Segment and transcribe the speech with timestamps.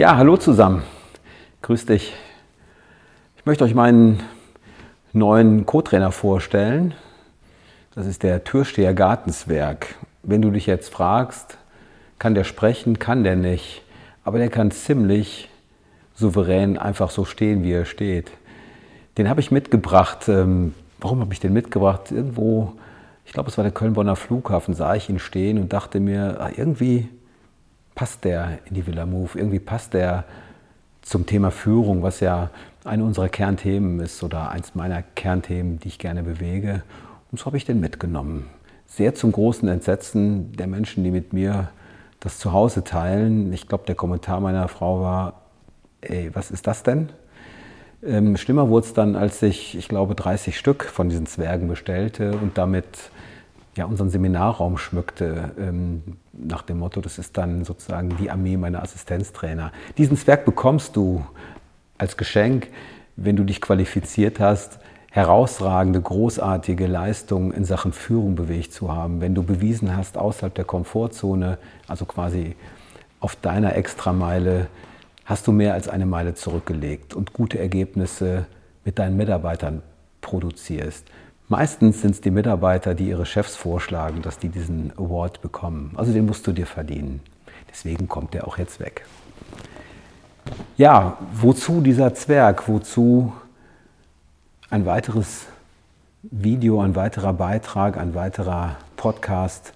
[0.00, 0.82] Ja, hallo zusammen.
[1.60, 2.14] Grüß dich.
[3.36, 4.22] Ich möchte euch meinen
[5.12, 6.94] neuen Co-Trainer vorstellen.
[7.94, 9.96] Das ist der Türsteher Gartenswerk.
[10.22, 11.58] Wenn du dich jetzt fragst,
[12.18, 13.82] kann der sprechen, kann der nicht,
[14.24, 15.50] aber der kann ziemlich
[16.14, 18.30] souverän einfach so stehen, wie er steht.
[19.18, 20.30] Den habe ich mitgebracht.
[20.30, 22.10] Ähm, warum habe ich den mitgebracht?
[22.10, 22.72] Irgendwo,
[23.26, 26.50] ich glaube, es war der Köln-Bonner Flughafen, sah ich ihn stehen und dachte mir, ah,
[26.56, 27.10] irgendwie
[28.00, 30.24] passt der in die Villa Move, irgendwie passt der
[31.02, 32.48] zum Thema Führung, was ja
[32.82, 36.82] eine unserer Kernthemen ist oder eins meiner Kernthemen, die ich gerne bewege.
[37.30, 38.46] Und so habe ich den mitgenommen.
[38.86, 41.68] Sehr zum großen Entsetzen der Menschen, die mit mir
[42.20, 43.52] das zu Hause teilen.
[43.52, 45.42] Ich glaube, der Kommentar meiner Frau war,
[46.00, 47.10] ey, was ist das denn?
[48.02, 52.32] Ähm, schlimmer wurde es dann, als ich, ich glaube, 30 Stück von diesen Zwergen bestellte
[52.32, 52.86] und damit
[53.80, 56.02] ja, unseren Seminarraum schmückte, ähm,
[56.34, 59.72] nach dem Motto, das ist dann sozusagen die Armee meiner Assistenztrainer.
[59.96, 61.24] Diesen Zwerg bekommst du
[61.96, 62.68] als Geschenk,
[63.16, 69.34] wenn du dich qualifiziert hast, herausragende, großartige Leistungen in Sachen Führung bewegt zu haben, wenn
[69.34, 71.56] du bewiesen hast, außerhalb der Komfortzone,
[71.88, 72.56] also quasi
[73.18, 74.66] auf deiner Extrameile,
[75.24, 78.44] hast du mehr als eine Meile zurückgelegt und gute Ergebnisse
[78.84, 79.80] mit deinen Mitarbeitern
[80.20, 81.06] produzierst.
[81.50, 85.94] Meistens sind es die Mitarbeiter, die ihre Chefs vorschlagen, dass die diesen Award bekommen.
[85.96, 87.18] Also den musst du dir verdienen.
[87.68, 89.04] Deswegen kommt der auch jetzt weg.
[90.76, 92.68] Ja, wozu dieser Zwerg?
[92.68, 93.32] Wozu
[94.70, 95.46] ein weiteres
[96.22, 99.72] Video, ein weiterer Beitrag, ein weiterer Podcast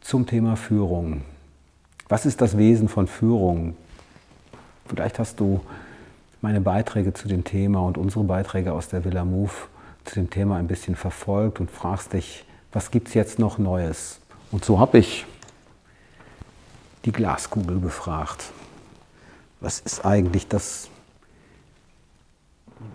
[0.00, 1.20] zum Thema Führung?
[2.08, 3.76] Was ist das Wesen von Führung?
[4.86, 5.60] Vielleicht hast du
[6.40, 9.52] meine Beiträge zu dem Thema und unsere Beiträge aus der Villa Move
[10.06, 14.20] zu dem Thema ein bisschen verfolgt und fragst dich, was gibt es jetzt noch Neues?
[14.50, 15.26] Und so habe ich
[17.04, 18.52] die Glaskugel befragt.
[19.60, 20.88] Was ist eigentlich das,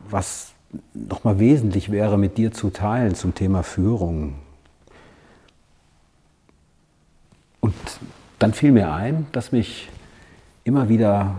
[0.10, 0.52] was
[0.94, 4.36] nochmal wesentlich wäre, mit dir zu teilen zum Thema Führung?
[7.60, 7.76] Und
[8.40, 9.90] dann fiel mir ein, dass mich
[10.64, 11.36] immer wieder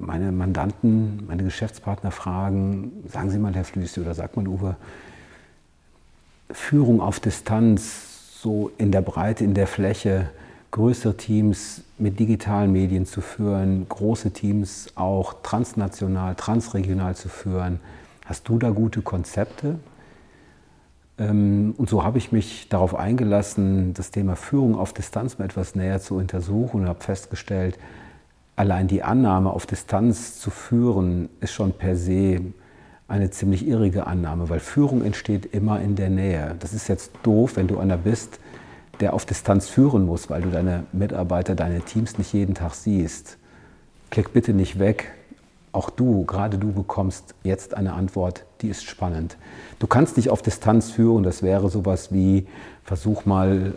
[0.00, 4.76] meine Mandanten, meine Geschäftspartner fragen, sagen Sie mal, Herr Flüsse, oder sagt man, Uwe,
[6.50, 10.30] Führung auf Distanz, so in der Breite, in der Fläche,
[10.70, 17.80] größere Teams mit digitalen Medien zu führen, große Teams auch transnational, transregional zu führen.
[18.24, 19.78] Hast du da gute Konzepte?
[21.18, 25.74] Ähm, und so habe ich mich darauf eingelassen, das Thema Führung auf Distanz mal etwas
[25.74, 27.78] näher zu untersuchen und habe festgestellt,
[28.60, 32.42] allein die Annahme auf Distanz zu führen, ist schon per se
[33.08, 36.56] eine ziemlich irrige Annahme, weil Führung entsteht immer in der Nähe.
[36.60, 38.38] Das ist jetzt doof, wenn du einer bist,
[39.00, 43.38] der auf Distanz führen muss, weil du deine Mitarbeiter, deine Teams nicht jeden Tag siehst.
[44.10, 45.10] Klick bitte nicht weg.
[45.72, 49.38] Auch du, gerade du bekommst jetzt eine Antwort, die ist spannend.
[49.78, 52.46] Du kannst dich auf Distanz führen, das wäre sowas wie,
[52.84, 53.72] versuch mal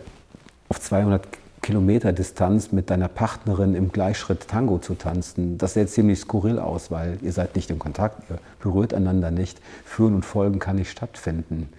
[0.68, 1.26] auf 200
[1.64, 6.90] Kilometer Distanz mit deiner Partnerin im Gleichschritt Tango zu tanzen, das sähe ziemlich skurril aus,
[6.90, 10.90] weil ihr seid nicht im Kontakt, ihr berührt einander nicht, Führen und Folgen kann nicht
[10.90, 11.70] stattfinden.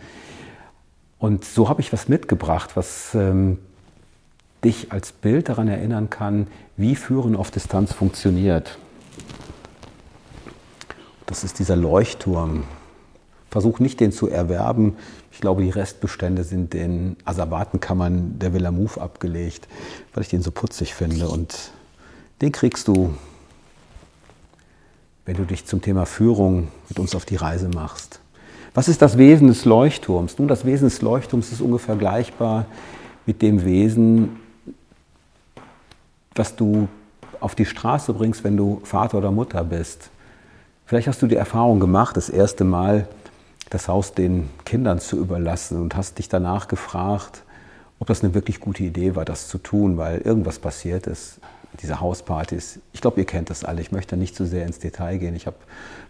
[1.19, 3.59] Und so habe ich was mitgebracht, was ähm,
[4.63, 6.47] dich als Bild daran erinnern kann,
[6.77, 8.79] wie Führen auf Distanz funktioniert.
[11.27, 12.63] Das ist dieser Leuchtturm.
[13.55, 14.97] Versuch nicht, den zu erwerben.
[15.31, 19.69] Ich glaube, die Restbestände sind in Asservatenkammern der Villa Move abgelegt,
[20.13, 21.29] weil ich den so putzig finde.
[21.29, 21.71] Und
[22.41, 23.13] den kriegst du,
[25.25, 28.19] wenn du dich zum Thema Führung mit uns auf die Reise machst.
[28.73, 30.37] Was ist das Wesen des Leuchtturms?
[30.37, 32.65] Nun, das Wesen des Leuchtturms ist ungefähr vergleichbar
[33.25, 34.35] mit dem Wesen,
[36.35, 36.89] was du
[37.39, 40.09] auf die Straße bringst, wenn du Vater oder Mutter bist.
[40.85, 43.07] Vielleicht hast du die Erfahrung gemacht, das erste Mal,
[43.69, 47.43] das Haus den Kindern zu überlassen und hast dich danach gefragt,
[47.99, 51.39] ob das eine wirklich gute Idee war, das zu tun, weil irgendwas passiert ist.
[51.81, 53.81] Diese Hauspartys, ich glaube, ihr kennt das alle.
[53.81, 55.35] Ich möchte nicht zu so sehr ins Detail gehen.
[55.35, 55.57] Ich habe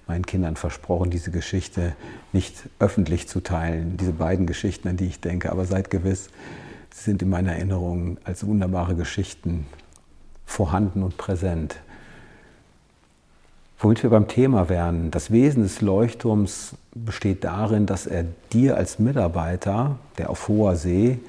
[0.08, 1.96] meinen Kindern versprochen, diese Geschichte
[2.34, 3.98] nicht öffentlich zu teilen.
[3.98, 5.52] Diese beiden Geschichten, an die ich denke.
[5.52, 6.30] Aber seid gewiss,
[6.92, 9.66] sie sind in meiner Erinnerung als wunderbare Geschichten
[10.46, 11.78] vorhanden und präsent.
[13.86, 18.98] Womit wir beim Thema wären, das Wesen des Leuchtturms besteht darin, dass er dir als
[18.98, 21.20] Mitarbeiter, der auf hoher See,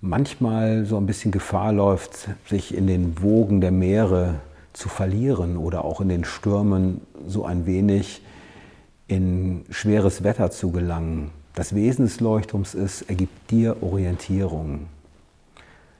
[0.00, 4.36] manchmal so ein bisschen Gefahr läuft, sich in den Wogen der Meere
[4.72, 8.22] zu verlieren oder auch in den Stürmen so ein wenig
[9.06, 11.32] in schweres Wetter zu gelangen.
[11.54, 14.86] Das Wesen des Leuchtturms ist, er gibt dir Orientierung.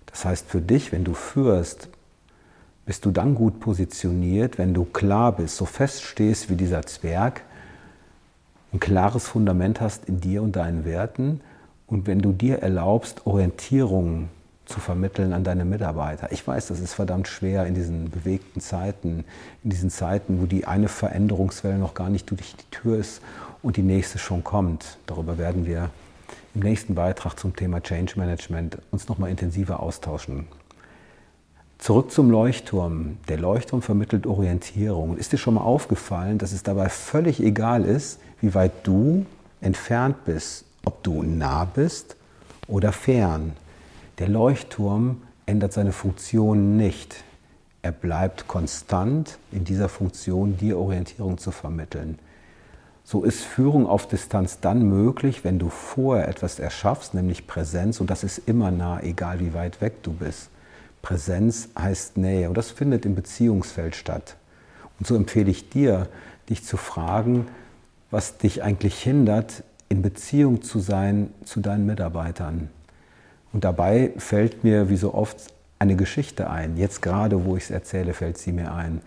[0.06, 1.90] Das heißt für dich, wenn du führst,
[2.88, 7.42] bist du dann gut positioniert, wenn du klar bist, so fest stehst wie dieser Zwerg,
[8.72, 11.42] ein klares Fundament hast in dir und deinen Werten
[11.86, 14.30] und wenn du dir erlaubst, Orientierung
[14.64, 16.32] zu vermitteln an deine Mitarbeiter.
[16.32, 19.26] Ich weiß, das ist verdammt schwer in diesen bewegten Zeiten,
[19.62, 23.20] in diesen Zeiten, wo die eine Veränderungswelle noch gar nicht durch die Tür ist
[23.62, 24.96] und die nächste schon kommt.
[25.04, 25.90] Darüber werden wir
[26.54, 30.46] im nächsten Beitrag zum Thema Change Management uns noch mal intensiver austauschen.
[31.78, 33.18] Zurück zum Leuchtturm.
[33.28, 35.16] Der Leuchtturm vermittelt Orientierung.
[35.16, 39.24] Ist dir schon mal aufgefallen, dass es dabei völlig egal ist, wie weit du
[39.60, 42.16] entfernt bist, ob du nah bist
[42.66, 43.52] oder fern?
[44.18, 47.22] Der Leuchtturm ändert seine Funktion nicht.
[47.80, 52.18] Er bleibt konstant in dieser Funktion, dir Orientierung zu vermitteln.
[53.04, 58.10] So ist Führung auf Distanz dann möglich, wenn du vorher etwas erschaffst, nämlich Präsenz, und
[58.10, 60.50] das ist immer nah, egal wie weit weg du bist.
[61.08, 64.36] Präsenz heißt Nähe und das findet im Beziehungsfeld statt.
[64.98, 66.06] Und so empfehle ich dir,
[66.50, 67.46] dich zu fragen,
[68.10, 72.68] was dich eigentlich hindert, in Beziehung zu sein zu deinen Mitarbeitern.
[73.54, 76.76] Und dabei fällt mir wie so oft eine Geschichte ein.
[76.76, 79.00] Jetzt gerade, wo ich es erzähle, fällt sie mir ein.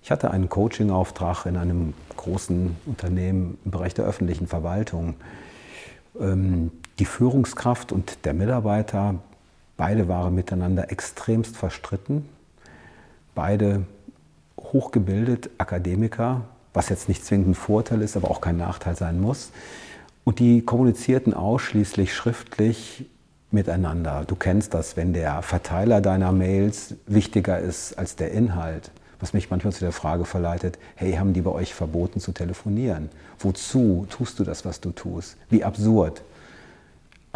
[0.00, 5.16] Ich hatte einen Coaching-Auftrag in einem großen Unternehmen im Bereich der öffentlichen Verwaltung.
[6.20, 6.70] Ähm,
[7.00, 9.16] die Führungskraft und der Mitarbeiter,
[9.78, 12.28] beide waren miteinander extremst verstritten.
[13.34, 13.86] Beide
[14.58, 16.42] hochgebildet, Akademiker,
[16.74, 19.50] was jetzt nicht zwingend ein Vorteil ist, aber auch kein Nachteil sein muss.
[20.24, 23.06] Und die kommunizierten ausschließlich schriftlich
[23.50, 24.24] miteinander.
[24.26, 28.90] Du kennst das, wenn der Verteiler deiner Mails wichtiger ist als der Inhalt
[29.20, 33.08] was mich manchmal zu der Frage verleitet, hey, haben die bei euch verboten zu telefonieren?
[33.38, 35.36] Wozu tust du das, was du tust?
[35.50, 36.22] Wie absurd.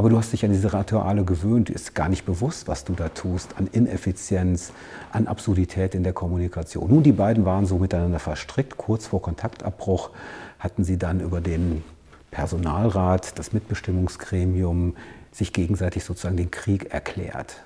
[0.02, 3.08] Aber du hast dich an diese Rituale gewöhnt, ist gar nicht bewusst, was du da
[3.10, 4.72] tust, an Ineffizienz,
[5.12, 6.90] an Absurdität in der Kommunikation.
[6.90, 8.76] Nun, die beiden waren so miteinander verstrickt.
[8.76, 10.10] Kurz vor Kontaktabbruch
[10.58, 11.84] hatten sie dann über den
[12.32, 14.96] Personalrat, das Mitbestimmungsgremium,
[15.31, 17.62] sich gegenseitig sozusagen den Krieg erklärt.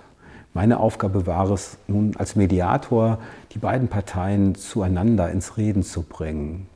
[0.52, 3.18] Meine Aufgabe war es nun als Mediator,
[3.52, 6.66] die beiden Parteien zueinander ins Reden zu bringen.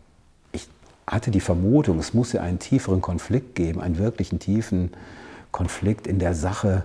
[0.53, 0.67] Ich
[1.07, 5.20] hatte die Vermutung, es muss ja einen tieferen Konflikt geben, einen wirklichen tiefen Konflikt
[6.07, 6.85] in der Sache.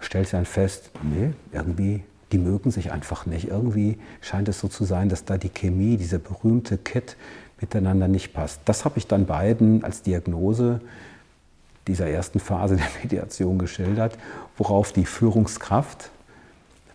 [0.00, 3.48] Stellt dann fest, nee, irgendwie, die mögen sich einfach nicht.
[3.48, 7.16] Irgendwie scheint es so zu sein, dass da die Chemie, diese berühmte Kit,
[7.60, 8.60] miteinander nicht passt.
[8.64, 10.80] Das habe ich dann beiden als Diagnose
[11.86, 14.18] dieser ersten Phase der Mediation geschildert,
[14.56, 16.10] worauf die Führungskraft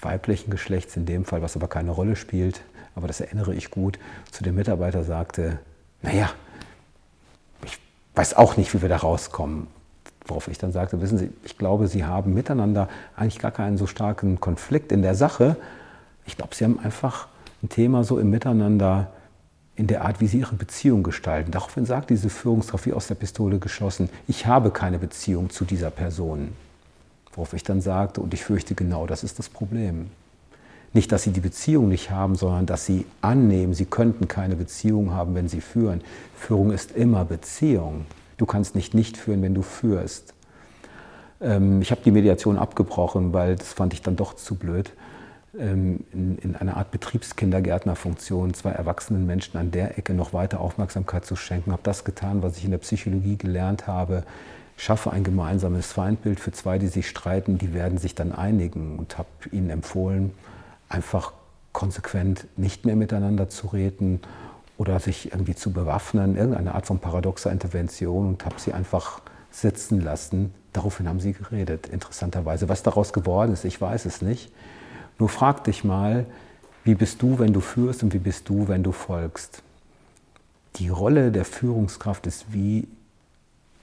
[0.01, 2.61] weiblichen Geschlechts in dem Fall, was aber keine Rolle spielt,
[2.95, 3.99] aber das erinnere ich gut,
[4.31, 5.59] zu dem Mitarbeiter sagte,
[6.01, 6.29] naja,
[7.65, 7.79] ich
[8.15, 9.67] weiß auch nicht, wie wir da rauskommen.
[10.27, 13.88] Worauf ich dann sagte, wissen Sie, ich glaube, Sie haben miteinander eigentlich gar keinen so
[13.88, 15.56] starken Konflikt in der Sache.
[16.25, 17.27] Ich glaube, Sie haben einfach
[17.63, 19.07] ein Thema so im Miteinander
[19.75, 21.51] in der Art, wie Sie Ihre Beziehung gestalten.
[21.51, 25.91] Daraufhin sagt diese Führungskraft wie aus der Pistole geschossen, ich habe keine Beziehung zu dieser
[25.91, 26.50] Person.
[27.33, 30.07] Worauf ich dann sagte, und ich fürchte genau, das ist das Problem.
[30.94, 35.12] Nicht, dass sie die Beziehung nicht haben, sondern dass sie annehmen, sie könnten keine Beziehung
[35.12, 36.01] haben, wenn sie führen.
[36.35, 38.06] Führung ist immer Beziehung.
[38.37, 40.33] Du kannst nicht nicht führen, wenn du führst.
[41.41, 44.94] Ähm, ich habe die Mediation abgebrochen, weil das fand ich dann doch zu blöd.
[45.57, 51.25] Ähm, in, in einer Art Betriebskindergärtnerfunktion zwei erwachsenen Menschen an der Ecke noch weiter Aufmerksamkeit
[51.25, 51.71] zu schenken.
[51.71, 54.23] Habe das getan, was ich in der Psychologie gelernt habe
[54.77, 59.17] schaffe ein gemeinsames Feindbild für zwei, die sich streiten, die werden sich dann einigen und
[59.17, 60.31] habe ihnen empfohlen,
[60.87, 61.33] einfach
[61.73, 64.21] konsequent nicht mehr miteinander zu reden
[64.77, 70.01] oder sich irgendwie zu bewaffnen, irgendeine Art von paradoxer Intervention und habe sie einfach sitzen
[70.01, 70.53] lassen.
[70.73, 72.69] Daraufhin haben sie geredet, interessanterweise.
[72.69, 74.51] Was daraus geworden ist, ich weiß es nicht.
[75.17, 76.25] Nur frag dich mal,
[76.83, 79.63] wie bist du, wenn du führst und wie bist du, wenn du folgst?
[80.75, 82.87] Die Rolle der Führungskraft ist wie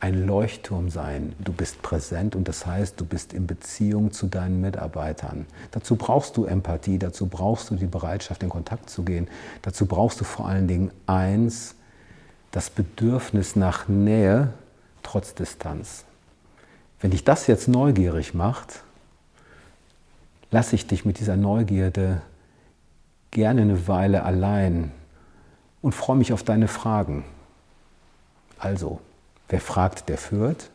[0.05, 1.35] ein Leuchtturm sein.
[1.39, 5.47] Du bist präsent und das heißt, du bist in Beziehung zu deinen Mitarbeitern.
[5.71, 9.29] Dazu brauchst du Empathie, dazu brauchst du die Bereitschaft, in Kontakt zu gehen.
[9.63, 11.75] Dazu brauchst du vor allen Dingen eins,
[12.51, 14.53] das Bedürfnis nach Nähe
[15.03, 16.05] trotz Distanz.
[17.01, 18.83] Wenn dich das jetzt neugierig macht,
[20.51, 22.21] lasse ich dich mit dieser Neugierde
[23.31, 24.93] gerne eine Weile allein
[25.81, 27.25] und freue mich auf deine Fragen.
[28.59, 29.01] Also,
[29.49, 30.71] Wer fragt, der führt.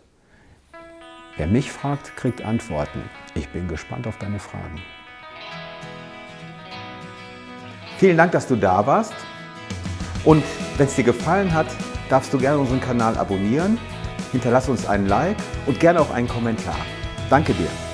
[1.37, 3.01] Wer mich fragt, kriegt Antworten.
[3.33, 4.81] Ich bin gespannt auf deine Fragen.
[7.97, 9.13] Vielen Dank, dass du da warst.
[10.23, 10.43] Und
[10.77, 11.67] wenn es dir gefallen hat,
[12.09, 13.77] darfst du gerne unseren Kanal abonnieren.
[14.31, 16.77] Hinterlass uns einen Like und gerne auch einen Kommentar.
[17.29, 17.88] Danke dir.